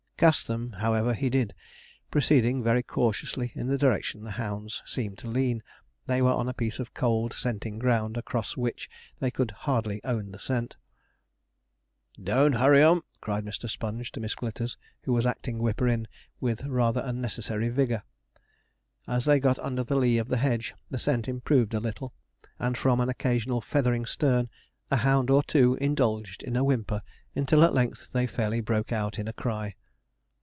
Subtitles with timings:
[0.21, 1.55] Cast them, however, he did,
[2.11, 5.63] proceeding very cautiously in the direction the hounds seemed to lean.
[6.05, 8.87] They were on a piece of cold scenting ground, across which
[9.19, 10.77] they could hardly own the scent.
[12.21, 13.67] 'Don't hurry 'em!' cried Mr.
[13.67, 16.07] Sponge to Miss Glitters, who was acting whipper in
[16.39, 18.03] with rather unnecessary vigour.
[19.07, 22.13] As they got under the lee of the hedge, the scent improved a little,
[22.59, 24.49] and, from an occasional feathering stern,
[24.91, 27.01] a hound or two indulged in a whimper,
[27.35, 29.73] until at length they fairly broke out in a cry.